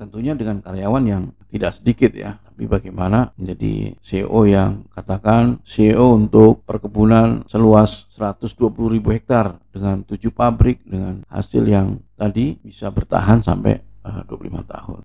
Tentunya 0.00 0.32
dengan 0.32 0.64
karyawan 0.64 1.04
yang 1.04 1.22
tidak 1.44 1.76
sedikit 1.76 2.16
ya, 2.16 2.40
tapi 2.40 2.64
bagaimana 2.64 3.36
menjadi 3.36 3.92
CEO 4.00 4.48
yang 4.48 4.88
katakan 4.96 5.60
CEO 5.60 6.16
untuk 6.16 6.64
perkebunan 6.64 7.44
seluas 7.44 8.08
120 8.16 8.96
ribu 8.96 9.12
hektar 9.12 9.60
dengan 9.68 10.00
tujuh 10.00 10.32
pabrik 10.32 10.80
dengan 10.88 11.20
hasil 11.28 11.68
yang 11.68 12.00
tadi 12.16 12.56
bisa 12.64 12.88
bertahan 12.88 13.44
sampai 13.44 13.76
25 14.00 14.24
eh, 14.24 14.64
tahun. 14.64 15.02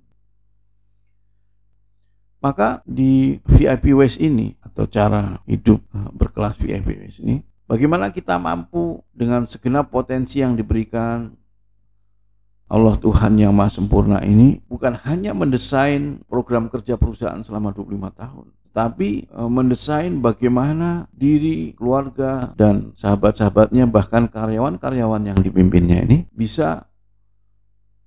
Maka 2.39 2.79
di 2.88 3.41
VIP 3.41 3.98
Waste 4.00 4.24
ini 4.24 4.55
atau 4.63 4.88
cara 4.88 5.43
hidup 5.43 5.84
eh, 5.91 6.10
berkelas 6.15 6.55
VIP 6.55 7.03
Waste 7.03 7.19
ini, 7.19 7.43
bagaimana 7.67 8.15
kita 8.15 8.39
mampu 8.39 9.03
dengan 9.12 9.43
segenap 9.43 9.91
potensi 9.91 10.39
yang 10.39 10.55
diberikan 10.55 11.36
Allah 12.65 12.98
Tuhan 12.98 13.38
yang 13.38 13.53
Maha 13.53 13.69
Sempurna 13.69 14.17
ini 14.25 14.57
bukan 14.65 14.98
hanya 15.05 15.38
mendesain 15.38 16.25
program 16.25 16.65
kerja 16.74 16.98
perusahaan 16.98 17.38
selama 17.45 17.69
25 17.69 18.10
tahun, 18.17 18.45
tapi 18.74 19.29
e, 19.29 19.41
mendesain 19.45 20.17
bagaimana 20.17 21.05
diri, 21.13 21.77
keluarga, 21.77 22.57
dan 22.57 22.89
sahabat-sahabatnya 22.98 23.86
bahkan 23.86 24.25
karyawan-karyawan 24.25 25.29
yang 25.29 25.39
dipimpinnya 25.39 26.10
ini 26.10 26.25
bisa 26.34 26.89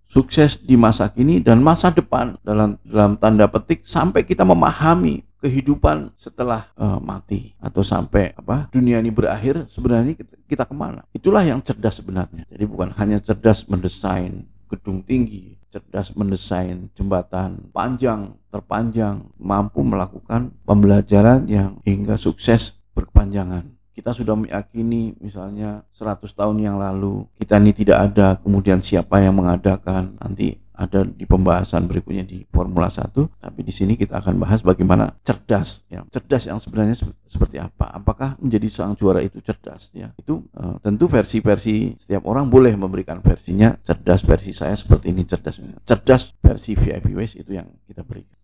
sukses 0.09 0.57
di 0.57 0.75
masa 0.75 1.13
kini 1.13 1.39
dan 1.39 1.61
masa 1.61 1.93
depan 1.93 2.35
dalam 2.41 2.81
dalam 2.83 3.15
tanda 3.21 3.45
petik 3.47 3.85
sampai 3.85 4.25
kita 4.25 4.43
memahami 4.43 5.23
kehidupan 5.39 6.11
setelah 6.19 6.67
uh, 6.75 6.99
mati 6.99 7.55
atau 7.63 7.85
sampai 7.85 8.35
apa 8.35 8.67
dunia 8.75 8.99
ini 8.99 9.15
berakhir 9.15 9.71
sebenarnya 9.71 10.19
kita, 10.19 10.35
kita 10.49 10.65
ke 10.67 10.75
mana? 10.75 11.07
Itulah 11.15 11.47
yang 11.47 11.63
cerdas 11.63 12.03
sebenarnya. 12.03 12.43
Jadi 12.51 12.65
bukan 12.67 12.91
hanya 12.99 13.23
cerdas 13.23 13.63
mendesain 13.71 14.49
gedung 14.67 15.01
tinggi 15.01 15.59
cerdas 15.69 16.17
mendesain 16.17 16.89
jembatan 16.97 17.69
panjang 17.77 18.33
terpanjang 18.49 19.21
mampu 19.37 19.85
melakukan 19.85 20.57
pembelajaran 20.65 21.45
yang 21.45 21.77
hingga 21.85 22.17
sukses 22.17 22.81
berkepanjangan 22.97 23.78
kita 23.99 24.15
sudah 24.15 24.39
meyakini 24.39 25.19
misalnya 25.19 25.83
100 25.91 26.23
tahun 26.31 26.63
yang 26.63 26.79
lalu 26.79 27.27
kita 27.35 27.59
ini 27.59 27.75
tidak 27.75 27.99
ada 28.07 28.39
kemudian 28.39 28.79
siapa 28.79 29.19
yang 29.19 29.35
mengadakan? 29.35 30.15
Nanti 30.23 30.55
ada 30.79 31.03
di 31.03 31.27
pembahasan 31.27 31.91
berikutnya 31.91 32.23
di 32.23 32.47
Formula 32.47 32.87
1 32.87 33.11
tapi 33.43 33.67
di 33.67 33.75
sini 33.75 33.99
kita 33.99 34.23
akan 34.23 34.39
bahas 34.39 34.63
bagaimana 34.63 35.11
cerdas 35.27 35.83
ya. 35.91 36.07
Cerdas 36.15 36.47
yang 36.47 36.63
sebenarnya 36.63 36.95
seperti 37.27 37.59
apa? 37.59 37.91
Apakah 37.91 38.39
menjadi 38.39 38.71
sang 38.71 38.95
juara 38.95 39.19
itu 39.19 39.43
cerdas 39.43 39.91
ya? 39.91 40.15
Itu 40.15 40.47
uh, 40.55 40.79
tentu 40.79 41.11
versi-versi 41.11 41.99
setiap 41.99 42.23
orang 42.31 42.47
boleh 42.47 42.79
memberikan 42.79 43.19
versinya. 43.19 43.75
Cerdas 43.83 44.23
versi 44.23 44.55
saya 44.55 44.79
seperti 44.79 45.11
ini 45.11 45.27
cerdas. 45.27 45.59
Cerdas 45.83 46.39
versi 46.39 46.79
VIP 46.79 47.19
itu 47.19 47.51
yang 47.51 47.67
kita 47.91 48.07
berikan 48.07 48.38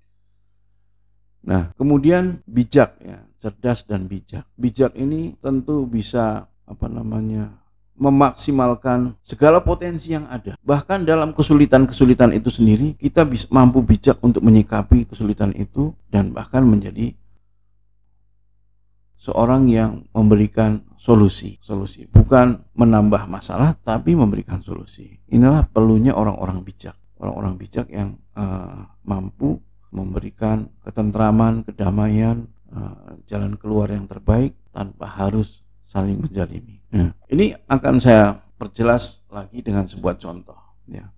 nah 1.44 1.70
kemudian 1.76 2.40
bijak 2.48 2.96
ya 3.04 3.20
cerdas 3.36 3.84
dan 3.84 4.08
bijak 4.08 4.48
bijak 4.56 4.96
ini 4.96 5.36
tentu 5.44 5.84
bisa 5.84 6.48
apa 6.64 6.86
namanya 6.88 7.64
memaksimalkan 7.94 9.14
segala 9.22 9.62
potensi 9.62 10.10
yang 10.10 10.26
ada. 10.26 10.58
Bahkan 10.66 11.06
dalam 11.06 11.30
kesulitan-kesulitan 11.30 12.34
itu 12.34 12.50
sendiri, 12.50 12.98
kita 12.98 13.22
bisa 13.22 13.46
mampu 13.54 13.86
bijak 13.86 14.18
untuk 14.18 14.42
menyikapi 14.42 15.06
kesulitan 15.06 15.54
itu 15.54 15.94
dan 16.10 16.34
bahkan 16.34 16.66
menjadi 16.66 17.14
seorang 19.14 19.70
yang 19.70 20.04
memberikan 20.12 20.84
solusi, 21.00 21.56
solusi 21.64 22.04
bukan 22.10 22.60
menambah 22.76 23.24
masalah 23.30 23.72
tapi 23.78 24.12
memberikan 24.12 24.60
solusi. 24.60 25.16
Inilah 25.32 25.64
perlunya 25.70 26.12
orang-orang 26.12 26.60
bijak, 26.60 26.98
orang-orang 27.16 27.56
bijak 27.56 27.88
yang 27.88 28.20
uh, 28.36 28.84
mampu 29.06 29.62
memberikan 29.94 30.66
ketentraman, 30.82 31.62
kedamaian, 31.62 32.50
uh, 32.74 33.14
jalan 33.30 33.54
keluar 33.54 33.94
yang 33.94 34.10
terbaik 34.10 34.58
tanpa 34.74 35.06
harus 35.06 35.62
saling 35.86 36.18
menjalimi. 36.18 36.82
Nah, 36.90 37.14
ini 37.30 37.54
akan 37.70 38.02
saya 38.02 38.42
perjelas 38.58 39.22
lagi 39.30 39.62
dengan 39.62 39.86
sebuah 39.86 40.18
contoh. 40.18 40.58
Ya. 40.90 41.14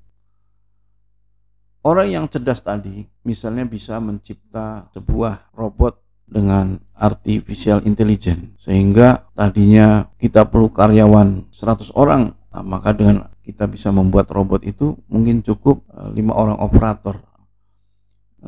Orang 1.80 2.12
yang 2.12 2.28
cerdas 2.28 2.61
tadi, 2.61 3.09
misalnya 3.25 3.64
bisa 3.64 3.97
mencipta 3.97 4.92
sebuah 4.92 5.56
robot 5.56 6.06
dengan 6.26 6.83
artificial 6.99 7.87
intelligence 7.87 8.66
sehingga 8.66 9.30
tadinya 9.30 10.11
kita 10.18 10.50
perlu 10.50 10.75
karyawan 10.75 11.54
100 11.54 11.95
orang 11.95 12.35
maka 12.66 12.90
dengan 12.90 13.30
kita 13.47 13.71
bisa 13.71 13.95
membuat 13.95 14.26
robot 14.35 14.66
itu 14.66 14.99
mungkin 15.06 15.38
cukup 15.47 15.87
eh, 15.95 16.11
lima 16.18 16.35
orang 16.35 16.59
operator 16.59 17.23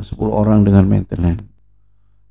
10 0.02 0.18
orang 0.28 0.64
dengan 0.64 0.84
maintenance 0.86 1.42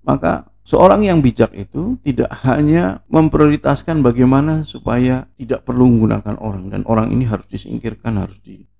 maka 0.07 0.47
seorang 0.63 1.03
yang 1.03 1.19
bijak 1.19 1.51
itu 1.55 1.99
tidak 2.03 2.31
hanya 2.47 3.03
memprioritaskan 3.11 3.99
bagaimana 4.03 4.63
supaya 4.63 5.27
tidak 5.35 5.67
perlu 5.67 5.87
menggunakan 5.91 6.39
orang 6.39 6.71
dan 6.71 6.83
orang 6.87 7.11
ini 7.11 7.27
harus 7.27 7.47
disingkirkan 7.47 8.15
harus 8.19 8.39
dipecat 8.39 8.71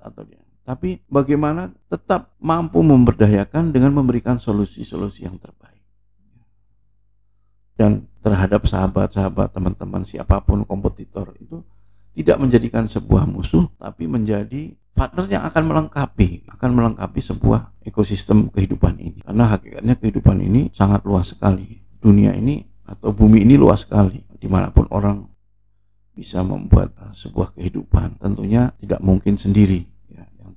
atau 0.00 0.24
dia 0.24 0.42
tapi 0.62 1.02
bagaimana 1.10 1.74
tetap 1.90 2.38
mampu 2.38 2.86
memberdayakan 2.86 3.74
dengan 3.74 3.98
memberikan 3.98 4.38
solusi-solusi 4.38 5.26
yang 5.26 5.34
terbaik. 5.42 5.82
Dan 7.74 8.06
terhadap 8.22 8.62
sahabat-sahabat 8.70 9.50
teman-teman 9.50 10.06
siapa 10.06 10.38
pun 10.38 10.62
kompetitor 10.62 11.34
itu 11.42 11.66
tidak 12.14 12.38
menjadikan 12.38 12.86
sebuah 12.86 13.26
musuh 13.26 13.66
tapi 13.74 14.06
menjadi 14.06 14.70
partner 14.92 15.24
yang 15.28 15.42
akan 15.48 15.62
melengkapi 15.68 16.46
akan 16.52 16.70
melengkapi 16.76 17.20
sebuah 17.20 17.82
ekosistem 17.82 18.52
kehidupan 18.52 19.00
ini 19.00 19.20
karena 19.24 19.44
hakikatnya 19.56 19.94
kehidupan 19.96 20.38
ini 20.44 20.68
sangat 20.70 21.02
luas 21.08 21.32
sekali 21.32 21.80
dunia 21.98 22.36
ini 22.36 22.60
atau 22.84 23.10
bumi 23.10 23.42
ini 23.44 23.56
luas 23.56 23.88
sekali 23.88 24.20
di 24.36 24.46
mana 24.50 24.68
pun 24.68 24.86
orang 24.92 25.24
bisa 26.12 26.44
membuat 26.44 26.92
uh, 27.00 27.14
sebuah 27.16 27.56
kehidupan 27.56 28.20
tentunya 28.20 28.68
tidak 28.76 29.00
mungkin 29.00 29.40
sendiri 29.40 29.92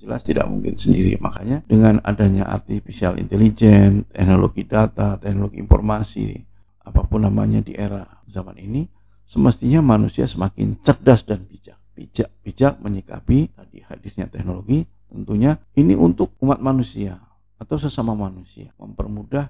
jelas 0.06 0.22
tidak 0.22 0.46
mungkin 0.46 0.78
sendiri. 0.78 1.18
Makanya 1.18 1.66
dengan 1.66 1.98
adanya 2.06 2.46
artificial 2.46 3.18
intelligence, 3.18 4.06
teknologi 4.14 4.64
data, 4.70 5.18
teknologi 5.18 5.58
informasi, 5.58 6.38
apa 6.86 7.02
pun 7.10 7.26
namanya 7.26 7.66
di 7.66 7.74
era 7.74 8.06
zaman 8.30 8.62
ini, 8.62 8.86
semestinya 9.26 9.82
manusia 9.82 10.30
semakin 10.30 10.78
cerdas 10.86 11.26
dan 11.26 11.50
bijak. 11.50 11.82
Bijak, 11.96 12.30
bijak 12.44 12.74
menyikapi 12.84 13.56
tadi 13.56 13.80
hadirnya 13.88 14.28
teknologi. 14.28 14.84
Tentunya 15.08 15.56
ini 15.80 15.96
untuk 15.96 16.36
umat 16.44 16.60
manusia 16.60 17.16
atau 17.56 17.80
sesama 17.80 18.12
manusia, 18.12 18.76
mempermudah 18.76 19.48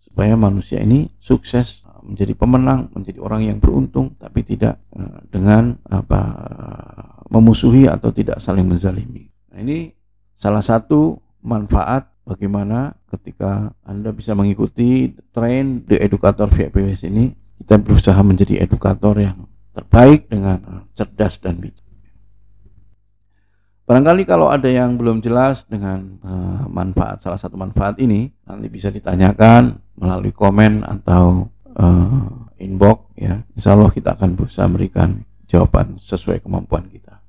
supaya 0.00 0.32
manusia 0.34 0.80
ini 0.80 1.12
sukses 1.20 1.84
menjadi 2.00 2.32
pemenang, 2.32 2.88
menjadi 2.96 3.20
orang 3.20 3.44
yang 3.44 3.58
beruntung, 3.60 4.16
tapi 4.16 4.40
tidak 4.40 4.80
eh, 4.96 5.20
dengan 5.28 5.76
apa 5.86 6.20
memusuhi 7.28 7.86
atau 7.86 8.08
tidak 8.10 8.40
saling 8.40 8.66
menzalimi. 8.66 9.28
Nah, 9.52 9.60
ini 9.60 9.92
salah 10.32 10.64
satu 10.64 11.20
manfaat 11.44 12.08
bagaimana 12.24 12.96
ketika 13.12 13.76
Anda 13.84 14.10
bisa 14.16 14.32
mengikuti 14.32 15.12
train 15.30 15.84
The 15.86 16.00
Educator 16.00 16.48
VIPWS 16.48 17.08
ini, 17.08 17.32
kita 17.62 17.78
berusaha 17.78 18.18
menjadi 18.26 18.58
edukator 18.58 19.14
yang 19.22 19.46
terbaik 19.72 20.28
dengan 20.28 20.60
eh, 20.62 20.82
cerdas 20.96 21.40
dan 21.40 21.58
bijak. 21.58 21.82
Barangkali 23.82 24.22
kalau 24.24 24.46
ada 24.48 24.70
yang 24.70 24.94
belum 24.94 25.20
jelas 25.20 25.66
dengan 25.66 26.16
uh, 26.22 26.64
manfaat 26.70 27.18
salah 27.18 27.36
satu 27.36 27.58
manfaat 27.58 27.98
ini, 27.98 28.30
nanti 28.46 28.70
bisa 28.70 28.94
ditanyakan 28.94 29.74
melalui 29.98 30.30
komen 30.30 30.86
atau 30.86 31.50
uh, 31.76 32.46
inbox 32.62 33.10
ya. 33.18 33.42
Insya 33.52 33.74
Allah 33.74 33.90
kita 33.90 34.14
akan 34.14 34.38
berusaha 34.38 34.70
memberikan 34.70 35.26
jawaban 35.50 35.98
sesuai 35.98 36.40
kemampuan 36.40 36.86
kita. 36.88 37.20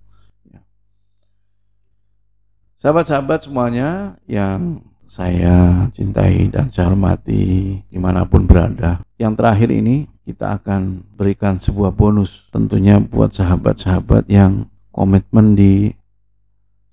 Sahabat-sahabat 2.84 3.48
semuanya 3.48 4.20
yang 4.28 4.84
saya 5.08 5.88
cintai 5.96 6.52
dan 6.52 6.68
saya 6.68 6.92
hormati 6.92 7.80
di 7.80 8.00
mana 8.00 8.28
pun 8.28 8.44
berada. 8.44 9.00
Yang 9.16 9.34
terakhir 9.40 9.70
ini 9.72 10.04
kita 10.24 10.60
akan 10.60 11.04
berikan 11.20 11.60
sebuah 11.60 11.92
bonus 11.92 12.48
tentunya 12.50 13.00
buat 13.00 13.36
sahabat-sahabat 13.36 14.32
yang 14.32 14.72
komitmen 14.96 15.56
di 15.56 15.92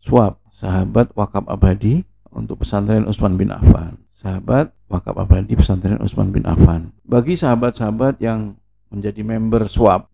swap 0.02 0.40
sahabat 0.50 1.14
wakaf 1.14 1.46
abadi 1.46 2.02
untuk 2.34 2.62
pesantren 2.62 3.06
Usman 3.06 3.38
bin 3.38 3.54
Affan. 3.54 3.96
Sahabat 4.10 4.74
wakaf 4.90 5.16
abadi 5.16 5.56
pesantren 5.56 6.02
Usman 6.02 6.34
bin 6.34 6.44
Affan. 6.44 6.92
Bagi 7.06 7.38
sahabat-sahabat 7.38 8.20
yang 8.20 8.58
menjadi 8.90 9.22
member 9.22 9.64
swap 9.70 10.10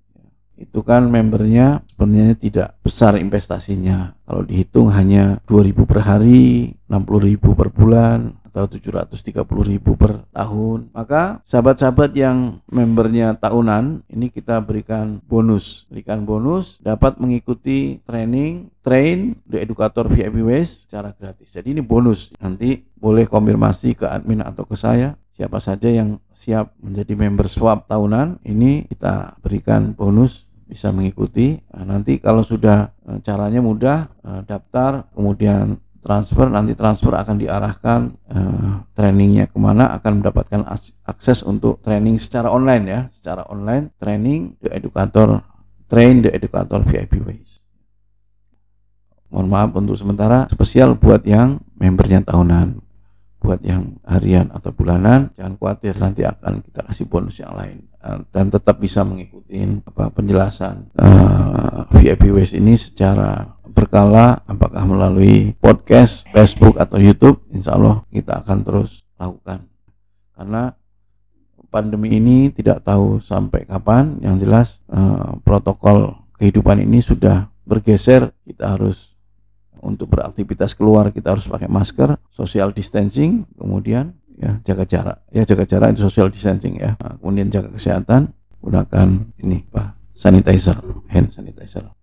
itu 0.57 0.81
kan 0.81 1.05
membernya 1.13 1.85
sebenarnya 1.93 2.37
tidak 2.37 2.69
besar 2.81 3.21
investasinya. 3.21 4.17
Kalau 4.25 4.41
dihitung 4.41 4.89
hanya 4.89 5.37
2000 5.45 5.85
per 5.85 6.01
hari, 6.01 6.73
60.000 6.89 7.53
per 7.53 7.69
bulan, 7.69 8.41
atau 8.57 8.65
730 8.73 9.45
ribu 9.69 10.01
per 10.01 10.25
tahun. 10.33 10.89
Maka 10.97 11.45
sahabat-sahabat 11.45 12.17
yang 12.17 12.65
membernya 12.73 13.37
tahunan 13.37 14.09
ini 14.09 14.33
kita 14.33 14.65
berikan 14.65 15.21
bonus. 15.29 15.85
Berikan 15.93 16.25
bonus 16.25 16.81
dapat 16.81 17.21
mengikuti 17.21 18.01
training 18.09 18.73
train 18.81 19.37
the 19.45 19.61
educator 19.61 20.09
VIP 20.09 20.41
Ways 20.41 20.89
secara 20.89 21.13
gratis. 21.13 21.53
Jadi 21.53 21.77
ini 21.77 21.85
bonus. 21.85 22.33
Nanti 22.41 22.81
boleh 22.97 23.29
konfirmasi 23.29 23.93
ke 23.93 24.09
admin 24.09 24.41
atau 24.41 24.65
ke 24.65 24.75
saya. 24.75 25.21
Siapa 25.37 25.61
saja 25.61 25.93
yang 25.93 26.17
siap 26.33 26.73
menjadi 26.81 27.13
member 27.13 27.45
swap 27.45 27.85
tahunan 27.93 28.41
ini 28.49 28.89
kita 28.89 29.37
berikan 29.45 29.93
bonus 29.93 30.49
bisa 30.67 30.91
mengikuti. 30.91 31.61
Nah, 31.71 31.97
nanti 31.97 32.19
kalau 32.19 32.43
sudah 32.43 32.91
eh, 33.07 33.19
caranya 33.23 33.63
mudah, 33.63 34.11
eh, 34.27 34.43
daftar, 34.49 35.07
kemudian 35.15 35.79
transfer, 36.07 36.47
nanti 36.47 36.79
transfer 36.79 37.11
akan 37.11 37.35
diarahkan 37.35 38.01
eh, 38.31 38.75
trainingnya 38.95 39.51
ke 39.51 39.59
mana, 39.59 39.91
akan 39.99 40.23
mendapatkan 40.23 40.63
akses 41.03 41.43
untuk 41.43 41.83
training 41.83 42.23
secara 42.23 42.55
online 42.55 42.85
ya, 42.87 43.01
secara 43.11 43.43
online 43.51 43.91
training 43.99 44.55
the 44.63 44.71
educator, 44.71 45.43
train 45.91 46.23
the 46.23 46.31
educator 46.31 46.79
VIP 46.87 47.19
ways. 47.27 47.67
Mohon 49.35 49.49
maaf 49.51 49.71
untuk 49.75 49.99
sementara 49.99 50.47
spesial 50.47 50.95
buat 50.95 51.27
yang 51.27 51.59
membernya 51.75 52.23
tahunan 52.23 52.87
buat 53.47 53.63
yang 53.63 54.01
harian 54.03 54.51
atau 54.51 54.75
bulanan 54.75 55.31
jangan 55.39 55.55
khawatir 55.61 55.95
nanti 56.03 56.27
akan 56.27 56.67
kita 56.67 56.83
kasih 56.83 57.07
bonus 57.07 57.39
yang 57.39 57.55
lain 57.55 57.87
uh, 58.03 58.19
dan 58.35 58.51
tetap 58.51 58.83
bisa 58.83 59.07
mengikuti 59.07 59.63
apa 59.87 60.11
penjelasan 60.11 60.91
uh, 60.99 61.87
VIP 61.95 62.35
Waste 62.35 62.59
ini 62.59 62.75
secara 62.75 63.56
berkala 63.77 64.41
apakah 64.49 64.89
melalui 64.89 65.53
podcast, 65.61 66.25
Facebook 66.33 66.81
atau 66.81 66.97
YouTube 66.97 67.45
insya 67.53 67.77
Allah 67.77 68.01
kita 68.09 68.41
akan 68.41 68.65
terus 68.65 69.05
lakukan 69.21 69.69
karena 70.33 70.73
pandemi 71.69 72.17
ini 72.17 72.49
tidak 72.49 72.81
tahu 72.81 73.21
sampai 73.21 73.69
kapan 73.69 74.17
yang 74.25 74.41
jelas 74.41 74.81
uh, 74.89 75.37
protokol 75.45 76.17
kehidupan 76.41 76.81
ini 76.81 77.05
sudah 77.05 77.53
bergeser 77.69 78.33
kita 78.49 78.81
harus 78.81 79.17
untuk 79.85 80.11
beraktivitas 80.11 80.73
keluar 80.73 81.13
kita 81.15 81.37
harus 81.37 81.47
pakai 81.47 81.71
masker, 81.71 82.19
social 82.33 82.75
distancing, 82.75 83.47
kemudian 83.55 84.17
ya 84.35 84.59
jaga 84.67 84.83
jarak. 84.83 85.19
Ya 85.31 85.47
jaga 85.47 85.65
jarak 85.69 85.95
itu 85.95 86.03
social 86.11 86.33
distancing 86.33 86.81
ya. 86.81 86.99
Nah, 86.99 87.15
kemudian 87.23 87.49
jaga 87.53 87.71
kesehatan, 87.71 88.35
gunakan 88.59 89.09
ini 89.41 89.63
Pak 89.71 90.17
sanitizer, 90.17 90.81
hand 91.13 91.29
sanitizer. 91.31 91.96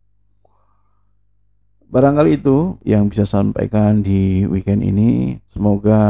Barangkali 1.93 2.41
itu 2.41 2.82
yang 2.82 3.06
bisa 3.06 3.21
sampaikan 3.21 4.01
di 4.01 4.49
weekend 4.49 4.82
ini. 4.82 5.38
Semoga 5.45 6.01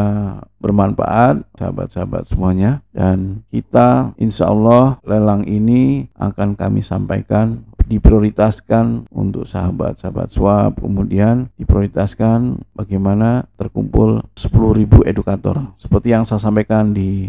bermanfaat 0.64 1.44
sahabat-sahabat 1.60 2.24
semuanya. 2.24 2.80
Dan 2.96 3.44
kita 3.52 4.16
insya 4.16 4.48
Allah 4.48 5.04
lelang 5.04 5.44
ini 5.44 6.08
akan 6.16 6.56
kami 6.56 6.80
sampaikan 6.80 7.68
diprioritaskan 7.84 9.12
untuk 9.12 9.44
sahabat-sahabat 9.44 10.32
swab 10.32 10.80
kemudian 10.80 11.52
diprioritaskan 11.60 12.64
bagaimana 12.72 13.52
terkumpul 13.60 14.24
10.000 14.40 15.04
edukator. 15.04 15.76
Seperti 15.76 16.16
yang 16.16 16.24
saya 16.24 16.40
sampaikan 16.40 16.96
di 16.96 17.28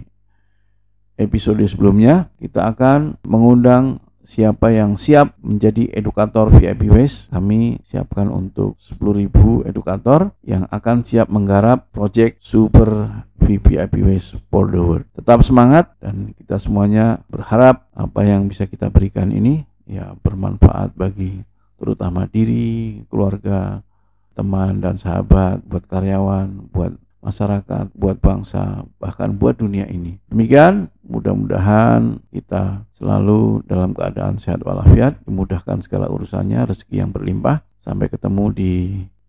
episode 1.19 1.63
sebelumnya 1.67 2.31
kita 2.39 2.71
akan 2.71 3.19
mengundang 3.27 3.99
siapa 4.25 4.73
yang 4.73 4.97
siap 4.97 5.37
menjadi 5.45 5.93
edukator 5.93 6.49
VIP 6.49 6.89
Waste, 6.89 7.29
kami 7.29 7.79
siapkan 7.85 8.33
untuk 8.33 8.81
10.000 8.81 9.69
edukator 9.69 10.33
yang 10.43 10.65
akan 10.73 11.05
siap 11.05 11.29
menggarap 11.29 11.93
proyek 11.93 12.41
Super 12.41 13.23
VIP 13.37 14.01
Waste 14.01 14.41
for 14.49 14.73
the 14.73 14.81
World. 14.81 15.05
Tetap 15.13 15.45
semangat 15.45 15.93
dan 16.01 16.33
kita 16.33 16.57
semuanya 16.57 17.21
berharap 17.29 17.85
apa 17.93 18.25
yang 18.25 18.49
bisa 18.49 18.65
kita 18.65 18.89
berikan 18.89 19.29
ini 19.29 19.69
ya 19.85 20.17
bermanfaat 20.25 20.97
bagi 20.97 21.45
terutama 21.77 22.25
diri, 22.25 23.05
keluarga, 23.13 23.85
teman 24.33 24.81
dan 24.81 24.97
sahabat, 24.97 25.61
buat 25.69 25.85
karyawan, 25.85 26.73
buat 26.73 26.97
masyarakat, 27.25 27.89
buat 27.97 28.21
bangsa, 28.21 28.85
bahkan 29.01 29.33
buat 29.33 29.57
dunia 29.57 29.89
ini. 29.89 30.21
Demikian, 30.29 30.93
mudah-mudahan 31.01 32.21
kita 32.29 32.85
selalu 32.93 33.65
dalam 33.65 33.97
keadaan 33.97 34.37
sehat 34.37 34.61
walafiat, 34.61 35.17
dimudahkan 35.25 35.81
segala 35.81 36.13
urusannya, 36.13 36.61
rezeki 36.69 37.01
yang 37.01 37.11
berlimpah. 37.11 37.65
Sampai 37.81 38.13
ketemu 38.13 38.53
di 38.53 38.75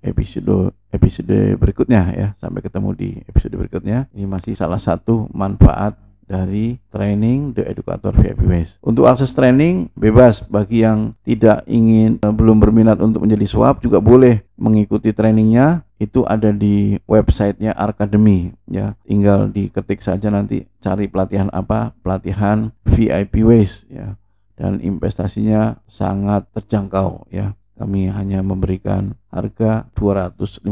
episode 0.03 0.75
episode 0.93 1.59
berikutnya 1.59 2.11
ya. 2.13 2.27
Sampai 2.35 2.61
ketemu 2.61 2.91
di 2.95 3.09
episode 3.25 3.55
berikutnya. 3.55 4.11
Ini 4.13 4.27
masih 4.27 4.53
salah 4.55 4.79
satu 4.79 5.27
manfaat 5.33 5.97
dari 6.25 6.81
training 6.89 7.53
The 7.53 7.69
Educator 7.69 8.11
VIP 8.11 8.49
Ways. 8.49 8.81
Untuk 8.81 9.05
akses 9.05 9.31
training 9.31 9.93
bebas 9.93 10.41
bagi 10.49 10.81
yang 10.81 11.13
tidak 11.21 11.61
ingin 11.69 12.17
eh, 12.19 12.33
belum 12.33 12.57
berminat 12.57 12.97
untuk 12.97 13.23
menjadi 13.23 13.45
swab 13.45 13.79
juga 13.79 14.01
boleh 14.01 14.41
mengikuti 14.57 15.13
trainingnya 15.13 15.84
itu 15.97 16.27
ada 16.27 16.51
di 16.51 16.99
websitenya 17.07 17.71
Academy 17.75 18.51
ya. 18.67 18.99
Tinggal 19.07 19.51
diketik 19.51 20.03
saja 20.03 20.27
nanti 20.27 20.67
cari 20.83 21.07
pelatihan 21.07 21.47
apa? 21.55 21.95
Pelatihan 22.03 22.75
VIP 22.83 23.47
Ways 23.47 23.87
ya. 23.87 24.19
Dan 24.55 24.79
investasinya 24.79 25.79
sangat 25.87 26.47
terjangkau 26.55 27.27
ya. 27.31 27.55
Kami 27.75 28.07
hanya 28.07 28.39
memberikan 28.39 29.19
harga 29.27 29.83
250.000 29.99 30.63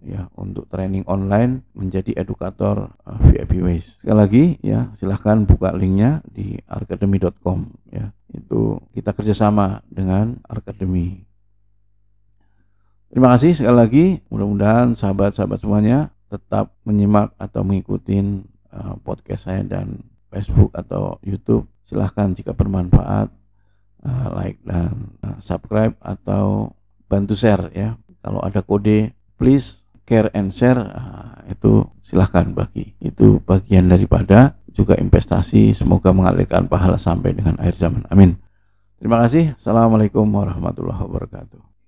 ya 0.00 0.32
untuk 0.32 0.64
training 0.64 1.04
online 1.04 1.60
menjadi 1.76 2.16
edukator 2.16 2.88
uh, 3.04 3.20
VIP 3.20 3.60
Ways. 3.60 4.00
Sekali 4.00 4.16
lagi 4.16 4.44
ya 4.64 4.88
silahkan 4.96 5.44
buka 5.44 5.76
linknya 5.76 6.24
di 6.24 6.56
arkademi.com 6.64 7.68
ya. 7.92 8.16
Itu 8.32 8.80
kita 8.96 9.12
kerjasama 9.12 9.84
dengan 9.88 10.40
Arkademi. 10.48 11.25
Terima 13.06 13.32
kasih 13.32 13.54
sekali 13.54 13.76
lagi. 13.76 14.06
Mudah-mudahan 14.28 14.98
sahabat-sahabat 14.98 15.62
semuanya 15.62 16.10
tetap 16.26 16.74
menyimak 16.82 17.30
atau 17.38 17.62
mengikuti 17.62 18.18
uh, 18.74 18.98
podcast 19.06 19.46
saya 19.46 19.62
dan 19.62 20.02
Facebook 20.28 20.74
atau 20.74 21.22
YouTube. 21.22 21.70
Silahkan 21.86 22.34
jika 22.34 22.50
bermanfaat 22.50 23.30
uh, 24.02 24.28
like 24.34 24.58
dan 24.66 25.14
uh, 25.22 25.38
subscribe 25.38 25.94
atau 26.02 26.74
bantu 27.06 27.38
share 27.38 27.70
ya. 27.70 27.94
Kalau 28.26 28.42
ada 28.42 28.58
kode 28.58 29.14
please 29.38 29.86
care 30.02 30.26
and 30.34 30.50
share 30.50 30.82
itu 31.46 31.86
silahkan 32.02 32.50
bagi. 32.50 32.98
Itu 32.98 33.38
bagian 33.46 33.86
daripada 33.86 34.58
juga 34.74 34.98
investasi 34.98 35.72
semoga 35.72 36.10
mengalirkan 36.10 36.66
pahala 36.66 36.98
sampai 36.98 37.38
dengan 37.38 37.54
akhir 37.62 37.78
zaman. 37.78 38.02
Amin. 38.10 38.34
Terima 38.98 39.22
kasih. 39.22 39.54
Assalamualaikum 39.54 40.26
warahmatullahi 40.26 41.00
wabarakatuh. 41.06 41.75